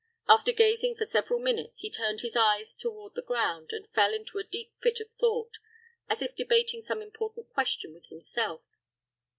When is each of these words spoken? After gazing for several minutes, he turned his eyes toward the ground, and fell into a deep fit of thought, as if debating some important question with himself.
After 0.27 0.51
gazing 0.51 0.95
for 0.95 1.05
several 1.05 1.37
minutes, 1.39 1.81
he 1.81 1.91
turned 1.91 2.21
his 2.21 2.35
eyes 2.35 2.75
toward 2.75 3.13
the 3.13 3.21
ground, 3.21 3.69
and 3.71 3.87
fell 3.93 4.15
into 4.15 4.39
a 4.39 4.43
deep 4.43 4.73
fit 4.81 4.99
of 4.99 5.11
thought, 5.11 5.59
as 6.09 6.23
if 6.23 6.35
debating 6.35 6.81
some 6.81 7.03
important 7.03 7.49
question 7.49 7.93
with 7.93 8.07
himself. 8.07 8.63